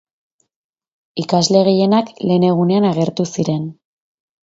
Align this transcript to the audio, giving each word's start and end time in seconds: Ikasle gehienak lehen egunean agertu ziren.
Ikasle 1.25 1.63
gehienak 1.69 2.11
lehen 2.25 2.49
egunean 2.51 2.91
agertu 2.93 3.31
ziren. 3.37 3.73